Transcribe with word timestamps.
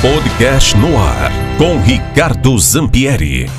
Podcast 0.00 0.76
no 0.76 0.96
ar 0.96 1.32
com 1.58 1.80
Ricardo 1.80 2.56
Zampieri. 2.56 3.50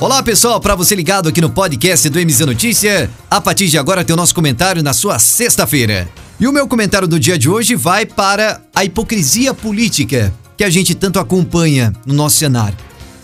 Olá 0.00 0.22
pessoal, 0.22 0.58
para 0.58 0.74
você 0.74 0.94
ligado 0.94 1.28
aqui 1.28 1.42
no 1.42 1.50
podcast 1.50 2.08
do 2.08 2.18
MZ 2.18 2.40
Notícia, 2.40 3.10
a 3.30 3.38
partir 3.38 3.68
de 3.68 3.76
agora 3.76 4.02
tem 4.02 4.14
o 4.14 4.16
nosso 4.16 4.34
comentário 4.34 4.82
na 4.82 4.94
sua 4.94 5.18
sexta-feira. 5.18 6.08
E 6.40 6.48
o 6.48 6.52
meu 6.52 6.66
comentário 6.66 7.06
do 7.06 7.20
dia 7.20 7.36
de 7.36 7.50
hoje 7.50 7.76
vai 7.76 8.06
para 8.06 8.62
a 8.74 8.82
hipocrisia 8.82 9.52
política 9.52 10.32
que 10.56 10.64
a 10.64 10.70
gente 10.70 10.94
tanto 10.94 11.18
acompanha 11.18 11.92
no 12.06 12.14
nosso 12.14 12.36
cenário. 12.36 12.78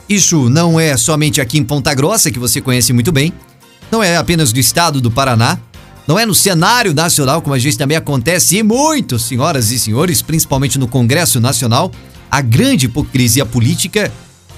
Isso 0.07 0.51
não 0.51 0.79
é 0.79 0.99
somente 0.99 1.41
aqui 1.41 1.57
em 1.57 1.65
Ponta 1.65 1.95
Grossa, 1.95 2.31
que 2.31 2.39
você 2.39 2.61
conhece 2.61 2.93
muito 2.93 3.11
bem, 3.11 3.33
não 3.91 4.03
é 4.03 4.19
apenas 4.19 4.53
do 4.53 4.61
estado 4.61 5.01
do 5.01 5.11
Paraná, 5.11 5.59
não 6.07 6.19
é 6.19 6.27
no 6.27 6.35
cenário 6.35 6.93
nacional, 6.93 7.41
como 7.41 7.55
a 7.55 7.59
gente 7.59 7.79
também 7.79 7.97
acontece, 7.97 8.59
e 8.59 8.63
muito, 8.63 9.19
senhoras 9.19 9.71
e 9.71 9.79
senhores, 9.79 10.21
principalmente 10.21 10.79
no 10.79 10.87
Congresso 10.87 11.41
Nacional, 11.41 11.91
a 12.31 12.41
grande 12.41 12.87
hipocrisia 12.87 13.45
política, 13.45 14.13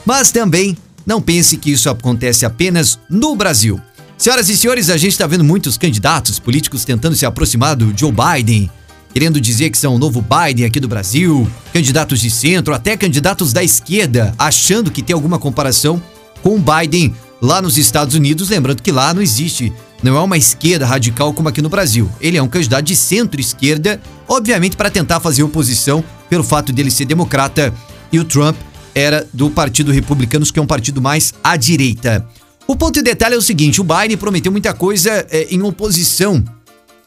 mas 0.04 0.30
também 0.30 0.76
não 1.06 1.20
pense 1.20 1.56
que 1.56 1.70
isso 1.70 1.88
acontece 1.88 2.44
apenas 2.44 2.98
no 3.08 3.34
Brasil. 3.34 3.80
Senhoras 4.18 4.48
e 4.48 4.56
senhores, 4.56 4.88
a 4.88 4.96
gente 4.96 5.12
está 5.12 5.26
vendo 5.26 5.42
muitos 5.42 5.76
candidatos 5.76 6.38
políticos 6.38 6.84
tentando 6.84 7.16
se 7.16 7.26
aproximar 7.26 7.74
do 7.74 7.92
Joe 7.96 8.12
Biden, 8.12 8.70
querendo 9.12 9.40
dizer 9.40 9.70
que 9.70 9.78
são 9.78 9.96
o 9.96 9.98
novo 9.98 10.22
Biden 10.22 10.64
aqui 10.64 10.78
do 10.78 10.86
Brasil, 10.86 11.50
candidatos 11.72 12.20
de 12.20 12.30
centro, 12.30 12.72
até 12.72 12.96
candidatos 12.96 13.52
da 13.52 13.64
esquerda, 13.64 14.32
achando 14.38 14.90
que 14.90 15.02
tem 15.02 15.14
alguma 15.14 15.38
comparação 15.38 16.00
com 16.42 16.56
o 16.56 16.60
Biden 16.60 17.14
lá 17.40 17.60
nos 17.60 17.76
Estados 17.76 18.14
Unidos. 18.14 18.48
Lembrando 18.48 18.82
que 18.82 18.92
lá 18.92 19.12
não 19.12 19.20
existe, 19.20 19.72
não 20.02 20.16
é 20.16 20.20
uma 20.20 20.36
esquerda 20.36 20.84
radical 20.84 21.32
como 21.32 21.48
aqui 21.48 21.62
no 21.62 21.68
Brasil. 21.68 22.10
Ele 22.20 22.36
é 22.36 22.42
um 22.42 22.48
candidato 22.48 22.84
de 22.84 22.96
centro-esquerda, 22.96 24.00
obviamente 24.26 24.76
para 24.76 24.90
tentar 24.90 25.20
fazer 25.20 25.42
oposição 25.42 26.04
pelo 26.28 26.42
fato 26.42 26.72
dele 26.72 26.90
ser 26.90 27.04
democrata 27.04 27.72
e 28.10 28.18
o 28.18 28.24
Trump 28.24 28.56
era 28.94 29.26
do 29.32 29.50
Partido 29.50 29.92
Republicano, 29.92 30.44
que 30.44 30.58
é 30.58 30.62
um 30.62 30.66
partido 30.66 31.00
mais 31.00 31.32
à 31.42 31.56
direita. 31.56 32.26
O 32.66 32.76
ponto 32.76 32.94
de 32.94 33.02
detalhe 33.02 33.34
é 33.34 33.38
o 33.38 33.42
seguinte: 33.42 33.80
o 33.80 33.84
Biden 33.84 34.16
prometeu 34.16 34.52
muita 34.52 34.74
coisa 34.74 35.26
é, 35.30 35.46
em 35.50 35.62
oposição 35.62 36.44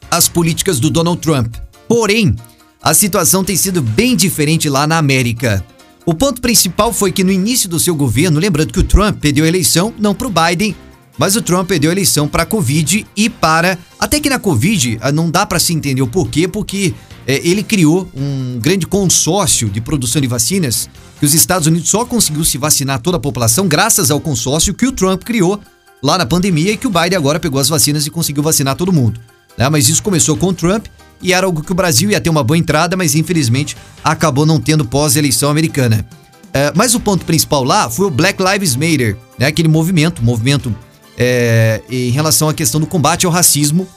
às 0.09 0.27
políticas 0.27 0.79
do 0.79 0.89
Donald 0.89 1.21
Trump. 1.21 1.55
Porém, 1.87 2.35
a 2.81 2.93
situação 2.93 3.43
tem 3.43 3.55
sido 3.55 3.81
bem 3.81 4.15
diferente 4.15 4.69
lá 4.69 4.87
na 4.87 4.97
América. 4.97 5.63
O 6.05 6.13
ponto 6.13 6.39
principal 6.39 6.93
foi 6.93 7.11
que 7.11 7.23
no 7.23 7.31
início 7.31 7.67
do 7.67 7.79
seu 7.79 7.95
governo, 7.95 8.39
lembrando 8.39 8.71
que 8.71 8.79
o 8.79 8.83
Trump 8.83 9.19
perdeu 9.19 9.43
a 9.43 9.47
eleição 9.47 9.91
não 9.97 10.13
para 10.13 10.27
o 10.27 10.31
Biden, 10.31 10.75
mas 11.17 11.35
o 11.35 11.41
Trump 11.41 11.67
perdeu 11.67 11.89
a 11.89 11.93
eleição 11.93 12.27
para 12.27 12.43
a 12.43 12.45
Covid 12.45 13.05
e 13.15 13.29
para. 13.29 13.77
Até 13.99 14.19
que 14.19 14.29
na 14.29 14.39
Covid 14.39 14.97
ah, 15.01 15.11
não 15.11 15.29
dá 15.29 15.45
para 15.45 15.59
se 15.59 15.73
entender 15.73 16.01
o 16.01 16.07
porquê, 16.07 16.47
porque 16.47 16.93
é, 17.27 17.41
ele 17.47 17.63
criou 17.63 18.09
um 18.15 18.59
grande 18.59 18.85
consórcio 18.85 19.69
de 19.69 19.81
produção 19.81 20.21
de 20.21 20.27
vacinas 20.27 20.89
que 21.19 21.25
os 21.25 21.33
Estados 21.33 21.67
Unidos 21.67 21.89
só 21.89 22.05
conseguiu 22.05 22.43
se 22.43 22.57
vacinar 22.57 22.99
toda 22.99 23.17
a 23.17 23.19
população 23.19 23.67
graças 23.67 24.11
ao 24.11 24.19
consórcio 24.19 24.73
que 24.73 24.85
o 24.85 24.91
Trump 24.91 25.23
criou 25.23 25.59
lá 26.03 26.17
na 26.17 26.25
pandemia 26.25 26.73
e 26.73 26.77
que 26.77 26.87
o 26.87 26.89
Biden 26.89 27.17
agora 27.17 27.39
pegou 27.39 27.59
as 27.59 27.69
vacinas 27.69 28.05
e 28.05 28.09
conseguiu 28.09 28.43
vacinar 28.43 28.75
todo 28.75 28.91
mundo. 28.91 29.19
Né? 29.57 29.67
Mas 29.69 29.89
isso 29.89 30.03
começou 30.03 30.35
com 30.35 30.47
o 30.47 30.53
Trump 30.53 30.85
e 31.21 31.33
era 31.33 31.45
algo 31.45 31.63
que 31.63 31.71
o 31.71 31.75
Brasil 31.75 32.11
ia 32.11 32.19
ter 32.19 32.29
uma 32.29 32.43
boa 32.43 32.57
entrada, 32.57 32.97
mas 32.97 33.15
infelizmente 33.15 33.75
acabou 34.03 34.45
não 34.45 34.59
tendo 34.59 34.85
pós-eleição 34.85 35.49
americana. 35.49 36.05
É, 36.53 36.71
mas 36.75 36.93
o 36.93 36.99
ponto 36.99 37.25
principal 37.25 37.63
lá 37.63 37.89
foi 37.89 38.05
o 38.05 38.09
Black 38.09 38.41
Lives 38.41 38.75
Matter, 38.75 39.17
né? 39.37 39.47
aquele 39.47 39.67
movimento, 39.67 40.23
movimento 40.23 40.73
é, 41.17 41.81
em 41.89 42.09
relação 42.09 42.49
à 42.49 42.53
questão 42.53 42.79
do 42.79 42.87
combate 42.87 43.25
ao 43.25 43.31
racismo 43.31 43.87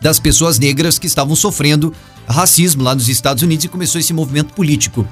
das 0.00 0.18
pessoas 0.18 0.58
negras 0.58 0.98
que 0.98 1.06
estavam 1.06 1.36
sofrendo 1.36 1.94
racismo 2.26 2.82
lá 2.82 2.94
nos 2.94 3.08
Estados 3.08 3.42
Unidos 3.42 3.64
e 3.64 3.68
começou 3.68 4.00
esse 4.00 4.12
movimento 4.12 4.52
político. 4.54 5.06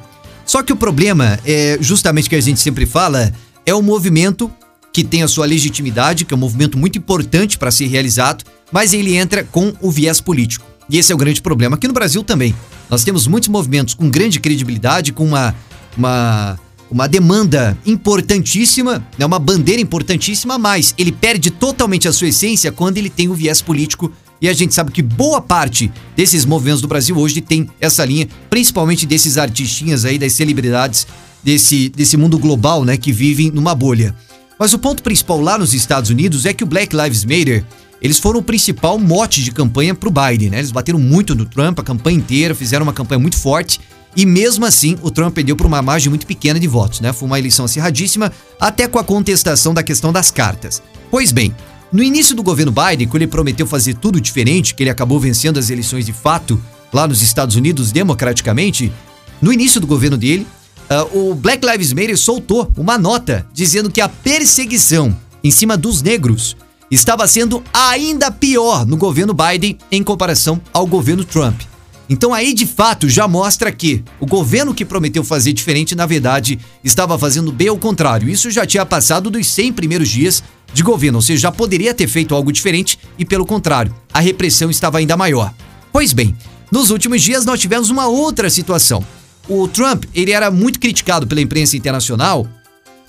Só 0.45 0.63
que 0.63 0.73
o 0.73 0.77
problema 0.77 1.39
é 1.45 1.79
justamente 1.81 2.29
que 2.29 2.35
a 2.35 2.41
gente 2.41 2.59
sempre 2.59 2.87
fala, 2.87 3.33
é 3.65 3.75
um 3.75 3.83
movimento 3.83 4.51
que 4.93 5.05
tem 5.05 5.23
a 5.23 5.29
sua 5.29 5.47
legitimidade, 5.47 6.25
que 6.25 6.35
é 6.35 6.37
um 6.37 6.41
movimento 6.41 6.77
muito 6.77 6.99
importante 6.99 7.57
para 7.57 7.71
ser 7.71 7.87
realizado, 7.87 8.45
mas 8.73 8.93
ele 8.93 9.17
entra 9.17 9.45
com 9.45 9.73
o 9.81 9.91
viés 9.91 10.21
político. 10.21 10.67
E 10.89 10.99
esse 10.99 11.13
é 11.13 11.15
o 11.15 11.19
grande 11.19 11.41
problema. 11.41 11.77
Aqui 11.77 11.87
no 11.87 11.95
Brasil 11.95 12.25
também. 12.25 12.55
Nós 12.89 13.05
temos 13.05 13.29
muitos 13.29 13.49
movimentos 13.49 13.95
com 13.95 14.11
grande 14.11 14.41
credibilidade, 14.41 15.13
com 15.13 15.25
uma, 15.25 15.55
uma, 15.97 16.59
uma 16.91 17.07
demanda 17.07 17.79
importantíssima, 17.87 19.05
né, 19.17 19.25
uma 19.25 19.39
bandeira 19.39 19.81
importantíssima, 19.81 20.59
mas 20.59 20.95
ele 20.99 21.13
perde 21.13 21.51
totalmente 21.51 22.09
a 22.09 22.13
sua 22.13 22.29
essência 22.29 22.73
quando 22.73 22.99
ele 22.99 23.09
tem 23.09 23.29
o 23.29 23.35
viés 23.35 23.63
político 23.63 24.13
e 24.41 24.49
a 24.49 24.53
gente 24.53 24.75
sabe 24.75 24.91
que 24.91 25.03
boa 25.03 25.41
parte 25.41 25.93
desses 26.17 26.45
movimentos 26.45 26.81
do 26.81 26.89
Brasil 26.89 27.17
hoje 27.17 27.41
tem 27.41 27.69
essa 27.81 28.05
linha, 28.05 28.27
principalmente 28.49 29.07
desses 29.07 29.37
artistinhas 29.37 30.05
aí, 30.05 30.19
das 30.19 30.33
celebridades 30.33 31.07
desse, 31.45 31.91
desse 31.91 32.17
mundo 32.17 32.39
global, 32.39 32.85
né, 32.85 32.97
que 32.97 33.13
vivem 33.13 33.51
numa 33.51 33.75
bolha. 33.75 34.15
Mas 34.59 34.73
o 34.73 34.79
ponto 34.79 35.03
principal 35.03 35.41
lá 35.41 35.59
nos 35.59 35.75
Estados 35.75 36.11
Unidos 36.11 36.47
é 36.47 36.53
que 36.53 36.65
o 36.65 36.67
Black 36.67 36.95
Lives 36.97 37.25
Matter, 37.25 37.65
eles 38.01 38.19
foram 38.19 38.41
o 38.41 38.43
principal 38.43 38.99
mote 38.99 39.43
de 39.43 39.53
campanha 39.53 39.95
pro 39.95 40.11
Biden, 40.11 40.51
né? 40.51 40.59
Eles 40.59 40.71
bateram 40.71 40.99
muito 40.99 41.35
no 41.35 41.45
Trump 41.45 41.79
a 41.79 41.83
campanha 41.83 42.17
inteira, 42.17 42.55
fizeram 42.55 42.83
uma 42.83 42.93
campanha 42.93 43.19
muito 43.19 43.37
forte. 43.37 43.81
E 44.17 44.27
mesmo 44.27 44.67
assim, 44.67 44.97
o 45.03 45.11
Trump 45.11 45.35
perdeu 45.35 45.55
por 45.55 45.67
uma 45.67 45.81
margem 45.81 46.11
muito 46.11 46.27
pequena 46.27 46.59
de 46.59 46.67
votos, 46.67 47.01
né? 47.01 47.13
Foi 47.13 47.27
uma 47.27 47.39
eleição 47.39 47.65
acirradíssima, 47.65 48.33
até 48.59 48.89
com 48.89 48.99
a 48.99 49.05
contestação 49.05 49.73
da 49.73 49.83
questão 49.83 50.13
das 50.13 50.31
cartas. 50.31 50.83
Pois 51.11 51.31
bem, 51.31 51.55
no 51.93 52.03
início 52.03 52.35
do 52.35 52.43
governo 52.43 52.73
Biden, 52.73 53.09
quando 53.09 53.23
ele 53.23 53.31
prometeu 53.31 53.67
fazer 53.67 53.95
tudo 53.95 54.21
diferente, 54.21 54.75
que 54.75 54.83
ele 54.83 54.91
acabou 54.91 55.19
vencendo 55.19 55.59
as 55.59 55.71
eleições 55.71 56.07
de 56.07 56.13
fato 56.13 56.61
lá 56.93 57.07
nos 57.07 57.23
Estados 57.23 57.57
Unidos 57.57 57.93
democraticamente, 57.93 58.93
no 59.41 59.53
início 59.53 59.81
do 59.81 59.87
governo 59.87 60.17
dele, 60.17 60.47
uh, 60.91 61.31
o 61.31 61.35
Black 61.35 61.67
Lives 61.67 61.93
Matter 61.93 62.19
soltou 62.19 62.71
uma 62.77 62.99
nota 62.99 63.47
dizendo 63.53 63.91
que 63.91 64.01
a 64.01 64.09
perseguição 64.09 65.17
em 65.43 65.51
cima 65.51 65.77
dos 65.77 66.03
negros 66.03 66.57
estava 66.91 67.27
sendo 67.27 67.63
ainda 67.73 68.31
pior 68.31 68.85
no 68.85 68.97
governo 68.97 69.33
Biden 69.33 69.79
em 69.91 70.03
comparação 70.03 70.61
ao 70.73 70.87
governo 70.87 71.25
Trump. 71.25 71.70
Então 72.11 72.35
aí 72.35 72.53
de 72.53 72.67
fato 72.67 73.09
já 73.09 73.29
mostra 73.29 73.71
que 73.71 74.03
o 74.19 74.27
governo 74.27 74.75
que 74.75 74.85
prometeu 74.85 75.23
fazer 75.23 75.53
diferente, 75.53 75.95
na 75.95 76.07
verdade, 76.07 76.59
estava 76.83 77.17
fazendo 77.17 77.53
bem 77.53 77.69
ao 77.69 77.79
contrário. 77.79 78.29
Isso 78.29 78.51
já 78.51 78.67
tinha 78.67 78.85
passado 78.85 79.31
dos 79.31 79.47
100 79.47 79.75
primeiros 79.75 80.09
dias 80.09 80.43
de 80.75 80.83
governo, 80.83 81.19
ou 81.19 81.23
seja, 81.23 81.43
já 81.43 81.53
poderia 81.53 81.95
ter 81.95 82.09
feito 82.09 82.35
algo 82.35 82.53
diferente 82.53 82.99
e 83.17 83.25
pelo 83.25 83.47
contrário, 83.47 83.95
a 84.13 84.19
repressão 84.19 84.69
estava 84.69 84.99
ainda 84.99 85.17
maior. 85.17 85.55
Pois 85.93 86.13
bem, 86.13 86.35
nos 86.71 86.91
últimos 86.91 87.23
dias 87.23 87.45
nós 87.45 87.61
tivemos 87.61 87.91
uma 87.91 88.09
outra 88.09 88.51
situação. 88.51 89.05
O 89.49 89.69
Trump, 89.69 90.05
ele 90.13 90.33
era 90.33 90.51
muito 90.51 90.81
criticado 90.81 91.29
pela 91.29 91.41
imprensa 91.41 91.77
internacional, 91.77 92.45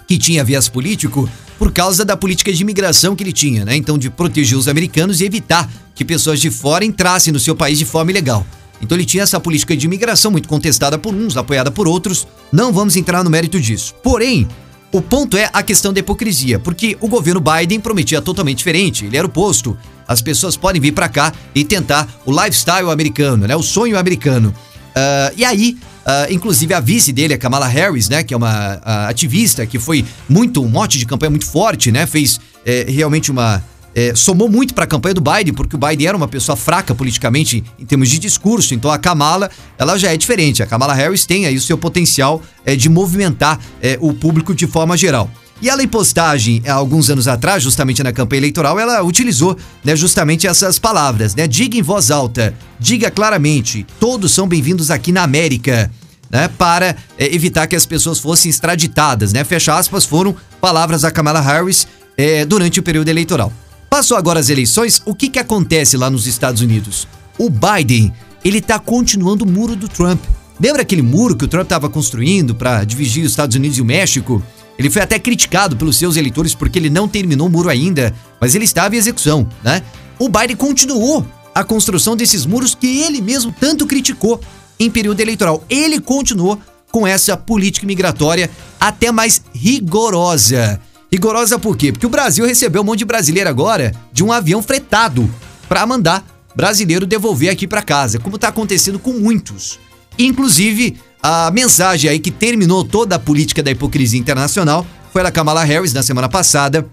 que 0.08 0.18
tinha 0.18 0.44
viés 0.44 0.70
político, 0.70 1.28
por 1.58 1.72
causa 1.72 2.06
da 2.06 2.16
política 2.16 2.54
de 2.54 2.62
imigração 2.62 3.16
que 3.16 3.24
ele 3.24 3.34
tinha, 3.34 3.66
né? 3.66 3.76
Então, 3.76 3.98
de 3.98 4.10
proteger 4.10 4.58
os 4.58 4.68
americanos 4.68 5.22
e 5.22 5.26
evitar 5.26 5.72
que 5.94 6.04
pessoas 6.04 6.40
de 6.40 6.50
fora 6.50 6.84
entrassem 6.84 7.32
no 7.32 7.40
seu 7.40 7.56
país 7.56 7.78
de 7.78 7.86
forma 7.86 8.12
ilegal. 8.12 8.46
Então 8.82 8.98
ele 8.98 9.06
tinha 9.06 9.24
essa 9.24 9.40
política 9.40 9.76
de 9.76 9.86
imigração 9.86 10.32
muito 10.32 10.48
contestada 10.48 10.98
por 10.98 11.14
uns, 11.14 11.38
apoiada 11.38 11.72
por 11.72 11.88
outros. 11.88 12.28
Não 12.52 12.74
vamos 12.74 12.96
entrar 12.96 13.24
no 13.24 13.30
mérito 13.30 13.60
disso. 13.60 13.94
Porém, 14.04 14.48
o 14.92 15.02
ponto 15.02 15.38
é 15.38 15.50
a 15.54 15.64
questão 15.64 15.94
da 15.94 16.00
hipocrisia, 16.00 16.60
porque 16.60 16.98
o 17.00 17.08
governo 17.08 17.40
Biden 17.40 17.80
prometia 17.80 18.22
totalmente 18.22 18.58
diferente. 18.58 19.06
Ele 19.06 19.16
era 19.16 19.26
o 19.26 19.30
posto. 19.30 19.78
As 20.08 20.22
pessoas 20.22 20.58
podem 20.58 20.82
vir 20.82 20.92
para 20.92 21.08
cá 21.08 21.32
e 21.56 21.64
tentar 21.64 22.08
o 22.26 22.32
lifestyle 22.32 22.90
americano, 22.90 23.48
né? 23.48 23.56
O 23.56 23.64
sonho 23.64 23.98
americano. 23.98 24.54
Uh, 24.90 25.34
e 25.38 25.46
aí, 25.46 25.78
uh, 26.06 26.34
inclusive 26.34 26.74
a 26.74 26.82
vice 26.82 27.14
dele, 27.14 27.34
a 27.34 27.38
Kamala 27.38 27.68
Harris, 27.68 28.10
né? 28.10 28.22
Que 28.22 28.34
é 28.34 28.38
uma 28.38 28.76
uh, 28.76 29.10
ativista 29.10 29.66
que 29.66 29.80
foi 29.80 30.04
muito 30.28 30.62
um 30.62 30.68
mote 30.68 30.98
de 30.98 31.06
campanha 31.06 31.30
muito 31.30 31.46
forte, 31.46 31.92
né? 31.92 32.06
Fez 32.06 32.40
eh, 32.66 32.86
realmente 32.90 33.32
uma 33.32 33.64
é, 33.96 34.14
somou 34.16 34.50
muito 34.50 34.74
para 34.74 34.86
a 34.86 34.88
campanha 34.88 35.14
do 35.14 35.22
Biden, 35.22 35.54
porque 35.54 35.76
o 35.76 35.80
Biden 35.80 36.08
era 36.08 36.18
uma 36.18 36.28
pessoa 36.28 36.56
fraca 36.56 36.96
politicamente 36.96 37.64
em 37.80 37.86
termos 37.86 38.10
de 38.10 38.20
discurso. 38.20 38.74
Então 38.74 38.92
a 38.92 38.98
Kamala, 38.98 39.50
ela 39.78 39.98
já 39.98 40.12
é 40.12 40.18
diferente. 40.18 40.64
A 40.64 40.66
Kamala 40.66 40.94
Harris 40.94 41.26
tem 41.26 41.46
aí 41.46 41.56
o 41.56 41.62
seu 41.62 41.78
potencial 41.78 42.42
é, 42.66 42.76
de 42.76 42.90
movimentar 42.90 43.60
é, 43.82 43.98
o 44.02 44.14
público 44.14 44.56
de 44.56 44.68
forma 44.68 44.96
geral. 44.96 45.30
E 45.62 45.70
ela 45.70 45.84
em 45.84 45.88
postagem, 45.88 46.64
há 46.66 46.74
alguns 46.74 47.12
anos 47.12 47.28
atrás, 47.28 47.62
justamente 47.62 48.02
na 48.02 48.12
campanha 48.12 48.40
eleitoral, 48.40 48.80
ela 48.80 49.04
utilizou 49.04 49.56
né, 49.84 49.96
justamente 49.96 50.48
essas 50.48 50.80
palavras, 50.80 51.36
né? 51.36 51.48
Diga 51.48 51.78
em 51.78 51.84
voz 51.84 52.10
alta, 52.10 52.56
diga 52.80 53.12
claramente, 53.12 53.86
todos 54.00 54.32
são 54.32 54.48
bem-vindos 54.48 54.90
aqui 54.90 55.12
na 55.12 55.22
América. 55.22 55.92
Né, 56.32 56.48
para 56.58 56.96
é, 57.18 57.36
evitar 57.36 57.68
que 57.68 57.76
as 57.76 57.86
pessoas 57.86 58.18
fossem 58.18 58.50
extraditadas, 58.50 59.34
né? 59.34 59.44
Fecha 59.44 59.78
aspas, 59.78 60.06
foram 60.06 60.34
palavras 60.62 61.02
da 61.02 61.12
Kamala 61.12 61.42
Harris 61.42 61.86
é, 62.18 62.46
durante 62.46 62.80
o 62.80 62.84
período 62.84 63.10
eleitoral. 63.10 63.52
Passou 63.92 64.16
agora 64.16 64.40
as 64.40 64.48
eleições, 64.48 65.02
o 65.06 65.14
que 65.14 65.28
que 65.28 65.38
acontece 65.38 65.98
lá 65.98 66.10
nos 66.10 66.26
Estados 66.26 66.62
Unidos? 66.62 67.06
O 67.38 67.50
Biden, 67.50 68.14
ele 68.42 68.62
tá 68.62 68.80
continuando 68.80 69.44
o 69.44 69.48
muro 69.48 69.76
do 69.76 69.90
Trump. 69.90 70.24
Lembra 70.58 70.84
aquele 70.84 71.02
muro 71.02 71.36
que 71.36 71.44
o 71.44 71.48
Trump 71.48 71.66
estava 71.66 71.90
construindo 71.90 72.56
para 72.56 72.86
dividir 72.86 73.26
os 73.26 73.32
Estados 73.32 73.58
Unidos 73.58 73.78
e 73.78 73.82
o 73.82 73.86
México? 73.86 74.42
Ele 74.80 74.90
foi 74.90 75.02
até 75.02 75.20
criticado 75.20 75.76
pelos 75.76 75.98
seus 75.98 76.16
eleitores 76.16 76.56
porque 76.56 76.80
ele 76.80 76.90
não 76.90 77.06
terminou 77.06 77.48
o 77.48 77.50
muro 77.50 77.68
ainda, 77.68 78.16
mas 78.40 78.56
ele 78.56 78.64
estava 78.64 78.96
em 78.96 78.98
execução, 78.98 79.46
né? 79.62 79.84
O 80.18 80.30
Biden 80.30 80.56
continuou 80.56 81.28
a 81.54 81.62
construção 81.62 82.16
desses 82.16 82.46
muros 82.46 82.74
que 82.74 83.02
ele 83.02 83.20
mesmo 83.20 83.54
tanto 83.60 83.86
criticou 83.86 84.40
em 84.80 84.90
período 84.90 85.20
eleitoral. 85.20 85.66
Ele 85.70 86.00
continuou 86.00 86.58
com 86.94 87.06
essa 87.06 87.36
política 87.36 87.86
migratória 87.86 88.50
até 88.80 89.12
mais 89.12 89.42
rigorosa. 89.54 90.80
Rigorosa 91.12 91.60
por 91.60 91.76
quê? 91.76 91.92
Porque 91.92 92.06
o 92.06 92.10
Brasil 92.10 92.46
recebeu 92.46 92.82
um 92.82 92.86
monte 92.86 93.00
de 93.00 93.06
brasileiro 93.06 93.50
agora 93.50 93.92
de 94.14 94.24
um 94.24 94.32
avião 94.32 94.64
fretado 94.64 95.30
para 95.68 95.86
mandar 95.86 96.26
brasileiro 96.56 97.06
devolver 97.06 97.50
aqui 97.50 97.68
para 97.68 97.82
casa, 97.82 98.20
como 98.20 98.38
está 98.38 98.48
acontecendo 98.48 98.98
com 98.98 99.12
muitos. 99.14 99.80
Inclusive, 100.18 100.98
a 101.22 101.52
mensagem 101.52 102.10
aí 102.10 102.20
que 102.20 102.32
terminou 102.32 102.84
toda 102.84 103.16
a 103.16 103.20
política 103.20 103.62
da 103.62 103.72
hipocrisia 103.72 104.20
internacional 104.20 104.86
foi 105.12 105.22
da 105.24 105.32
Kamala 105.32 105.64
Harris 105.64 105.94
na 105.94 106.02
semana 106.02 106.30
passada, 106.30 106.88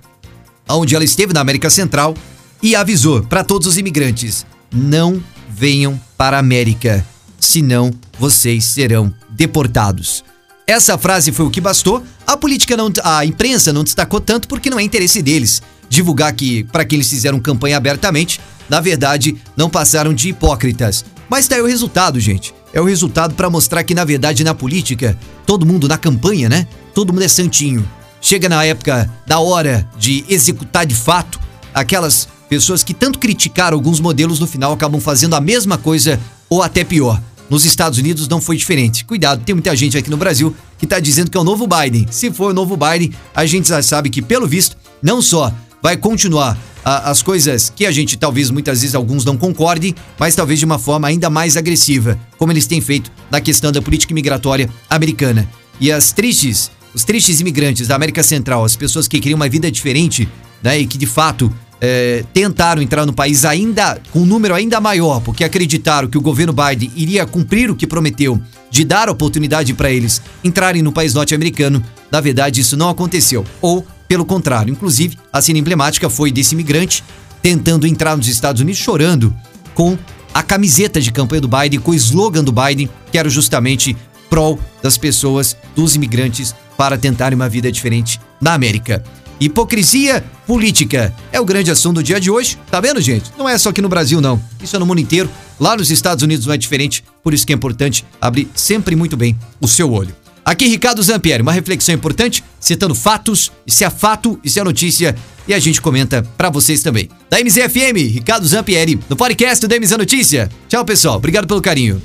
onde 0.69 0.95
ela 0.95 1.05
esteve 1.05 1.33
na 1.33 1.41
América 1.41 1.71
Central 1.71 2.15
e 2.63 2.75
avisou 2.75 3.23
para 3.23 3.45
todos 3.45 3.69
os 3.69 3.79
imigrantes: 3.79 4.45
não 4.73 5.23
venham 5.49 5.99
para 6.17 6.37
a 6.37 6.41
América, 6.41 7.07
senão 7.39 7.93
vocês 8.19 8.65
serão 8.65 9.15
deportados. 9.31 10.25
Essa 10.67 10.99
frase 10.99 11.33
foi 11.33 11.47
o 11.47 11.51
que 11.51 11.61
bastou. 11.61 12.03
A 12.29 12.37
política 12.37 12.77
não, 12.77 12.93
a 13.05 13.25
imprensa 13.25 13.73
não 13.73 13.83
destacou 13.83 14.21
tanto 14.21 14.49
porque 14.49 14.69
não 14.69 14.79
é 14.79 14.83
interesse 14.83 15.23
deles 15.23 15.63
divulgar 15.89 16.31
que 16.35 16.63
para 16.65 16.85
quem 16.85 16.99
eles 16.99 17.09
fizeram 17.09 17.41
campanha 17.41 17.79
abertamente, 17.79 18.39
na 18.69 18.81
verdade, 18.81 19.35
não 19.57 19.71
passaram 19.71 20.13
de 20.13 20.29
hipócritas. 20.29 21.07
Mas 21.27 21.49
tá 21.49 21.55
aí 21.55 21.63
o 21.63 21.67
resultado, 21.67 22.21
gente. 22.21 22.55
É 22.75 22.83
o 22.83 22.85
resultado 22.85 23.35
para 23.35 23.49
mostrar 23.49 23.83
que 23.83 23.95
na 23.95 24.05
verdade 24.05 24.45
na 24.45 24.55
política, 24.55 25.19
todo 25.47 25.65
mundo 25.65 25.89
na 25.89 25.97
campanha, 25.97 26.51
né? 26.51 26.69
Todo 26.93 27.15
mundo 27.15 27.23
é 27.23 27.29
santinho. 27.29 27.89
Chega 28.21 28.47
na 28.47 28.63
época 28.63 29.11
da 29.27 29.39
hora 29.39 29.89
de 29.97 30.23
executar 30.29 30.85
de 30.85 30.95
fato, 30.95 31.41
aquelas 31.73 32.29
pessoas 32.47 32.85
que 32.85 32.93
tanto 32.93 33.19
criticaram 33.19 33.75
alguns 33.75 34.01
modelos 34.01 34.39
no 34.39 34.47
final 34.47 34.75
acabam 34.75 35.01
fazendo 35.01 35.35
a 35.35 35.41
mesma 35.41 35.79
coisa 35.79 36.21
ou 36.51 36.63
até 36.63 36.85
pior. 36.85 37.23
Nos 37.49 37.65
Estados 37.65 37.99
Unidos 37.99 38.29
não 38.29 38.41
foi 38.41 38.57
diferente. 38.57 39.05
Cuidado, 39.05 39.43
tem 39.45 39.55
muita 39.55 39.75
gente 39.75 39.97
aqui 39.97 40.11
no 40.11 40.17
Brasil 40.17 40.55
que 40.79 40.85
está 40.85 41.01
dizendo 41.01 41.31
que 41.31 41.37
é 41.37 41.41
o 41.41 41.45
novo 41.45 41.67
Biden. 41.67 42.07
Se 42.11 42.31
for 42.31 42.51
o 42.51 42.55
novo 42.55 42.77
Biden, 42.77 43.13
a 43.35 43.47
gente 43.47 43.69
já 43.69 43.83
sabe 43.83 44.11
que, 44.11 44.21
pelo 44.21 44.47
visto, 44.47 44.77
não 45.03 45.23
só 45.23 45.53
vai 45.83 45.97
continuar 45.97 46.59
a, 46.85 47.11
as 47.11 47.23
coisas 47.23 47.73
que 47.75 47.87
a 47.87 47.91
gente 47.91 48.17
talvez 48.17 48.51
muitas 48.51 48.81
vezes 48.81 48.95
alguns 48.95 49.25
não 49.25 49.37
concordem, 49.37 49.95
mas 50.19 50.35
talvez 50.35 50.59
de 50.59 50.65
uma 50.65 50.79
forma 50.79 51.09
ainda 51.09 51.31
mais 51.31 51.57
agressiva, 51.57 52.19
como 52.37 52.53
eles 52.53 52.67
têm 52.67 52.81
feito 52.81 53.11
na 53.31 53.41
questão 53.41 53.73
da 53.73 53.83
política 53.83 54.15
migratória 54.15 54.69
americana. 54.89 55.49
E 55.81 55.93
as 55.93 56.13
tristes, 56.13 56.71
os 56.99 57.05
tristes 57.05 57.39
imigrantes 57.39 57.87
da 57.87 57.95
América 57.95 58.25
Central, 58.25 58.65
as 58.65 58.75
pessoas 58.75 59.07
que 59.07 59.21
queriam 59.21 59.37
uma 59.37 59.49
vida 59.49 59.71
diferente, 59.71 60.29
né, 60.61 60.81
e 60.81 60.85
que 60.85 60.99
de 60.99 61.07
fato 61.07 61.49
é, 61.81 62.25
tentaram 62.35 62.83
entrar 62.83 63.07
no 63.07 63.13
país 63.13 63.45
ainda 63.45 64.01
com 64.11 64.23
um 64.23 64.27
número 64.27 64.53
ainda 64.53 64.81
maior, 64.81 65.21
porque 65.21 65.45
acreditaram 65.45 66.09
que 66.09 66.19
o 66.19 66.21
governo 66.21 66.53
Biden 66.53 66.91
iria 66.97 67.25
cumprir 67.25 67.71
o 67.71 67.77
que 67.77 67.87
prometeu 67.87 68.43
de 68.69 68.85
dar 68.85 69.09
oportunidade 69.09 69.73
para 69.75 69.93
eles 69.93 70.21
entrarem 70.43 70.83
no 70.83 70.91
país 70.91 71.15
norte-americano. 71.15 71.81
Na 72.11 72.21
verdade, 72.21 72.63
isso 72.63 72.77
não 72.77 72.89
aconteceu. 72.89 73.45
Ou, 73.63 73.87
pelo 74.09 74.25
contrário, 74.25 74.73
inclusive, 74.73 75.17
a 75.33 75.41
cena 75.41 75.61
emblemática 75.61 76.11
foi 76.11 76.33
desse 76.33 76.57
imigrante 76.57 77.05
tentando 77.41 77.87
entrar 77.87 78.17
nos 78.17 78.27
Estados 78.27 78.61
Unidos 78.61 78.81
chorando 78.81 79.33
com 79.73 79.97
a 80.35 80.43
camiseta 80.43 81.01
de 81.01 81.13
campanha 81.13 81.43
do 81.43 81.49
Biden, 81.49 81.79
com 81.79 81.93
o 81.93 81.95
slogan 81.95 82.43
do 82.43 82.51
Biden, 82.51 82.91
que 83.13 83.19
era 83.19 83.31
justamente 83.31 83.97
prol 84.29 84.59
das 84.83 84.99
pessoas, 84.99 85.57
dos 85.77 85.95
imigrantes, 85.95 86.55
para 86.79 86.97
tentarem 86.97 87.35
uma 87.35 87.49
vida 87.49 87.71
diferente 87.73 88.21
na 88.41 88.55
América. 88.55 89.03
Hipocrisia 89.41 90.25
política 90.47 91.13
é 91.33 91.41
o 91.41 91.45
grande 91.45 91.71
assunto 91.71 91.97
do 91.97 92.03
dia 92.03 92.21
de 92.21 92.31
hoje. 92.31 92.57
Tá 92.71 92.81
vendo, 92.81 93.01
gente? 93.01 93.33
Não 93.37 93.49
é 93.49 93.59
só 93.59 93.71
aqui 93.71 93.83
no 93.83 93.89
Brasil, 93.89 94.21
não. 94.21 94.41
Isso 94.63 94.77
é 94.77 94.79
no 94.79 94.87
mundo 94.87 95.01
inteiro. 95.01 95.29
Lá 95.59 95.77
nos 95.77 95.91
Estados 95.91 96.23
Unidos 96.23 96.47
não 96.47 96.55
é 96.55 96.57
diferente. 96.57 97.05
Por 97.23 97.35
isso 97.35 97.45
que 97.45 97.53
é 97.53 97.57
importante 97.57 98.05
abrir 98.21 98.49
sempre 98.55 98.95
muito 98.95 99.17
bem 99.17 99.37
o 99.61 99.67
seu 99.67 99.93
olho. 99.93 100.15
Aqui 100.45 100.67
Ricardo 100.67 101.03
Zampieri, 101.03 101.43
uma 101.43 101.53
reflexão 101.53 101.95
importante, 101.95 102.43
citando 102.59 102.95
fatos, 102.95 103.53
se 103.67 103.85
é 103.85 103.91
fato, 103.91 104.41
e 104.43 104.49
se 104.49 104.59
é 104.59 104.65
notícia, 104.65 105.15
e 105.47 105.53
a 105.53 105.59
gente 105.59 105.81
comenta 105.81 106.23
para 106.39 106.49
vocês 106.49 106.83
também. 106.83 107.11
Da 107.29 107.39
MZFM, 107.39 107.99
Ricardo 108.11 108.47
Zampieri, 108.47 108.99
no 109.11 109.17
podcast 109.17 109.67
do 109.67 109.75
MZ 109.75 109.91
Notícia. 109.99 110.49
Tchau, 110.69 110.85
pessoal. 110.87 111.17
Obrigado 111.17 111.47
pelo 111.47 111.61
carinho. 111.61 112.01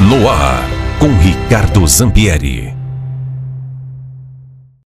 No 0.00 0.28
ar, 0.28 0.62
com 1.00 1.16
Ricardo 1.18 1.86
Zampieri. 1.88 2.77